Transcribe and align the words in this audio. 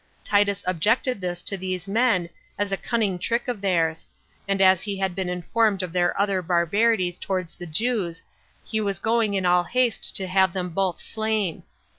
Titus 0.23 0.63
objected 0.65 1.21
this 1.21 1.43
to 1.43 1.55
these 1.55 1.87
men, 1.87 2.27
as 2.57 2.71
a 2.71 2.75
cunning 2.75 3.19
trick 3.19 3.47
of 3.47 3.61
theirs; 3.61 4.07
and 4.47 4.59
as 4.59 4.81
he 4.81 4.97
had 4.97 5.13
been 5.13 5.29
informed 5.29 5.83
of 5.83 5.93
their 5.93 6.19
other 6.19 6.41
barbarities 6.41 7.19
towards 7.19 7.53
the 7.53 7.67
Jews, 7.67 8.23
he 8.63 8.81
was 8.81 8.97
going 8.97 9.35
in 9.35 9.45
all 9.45 9.65
haste 9.65 10.15
to 10.15 10.25
have 10.25 10.53
them 10.53 10.69
both 10.71 10.99
slain. 10.99 11.61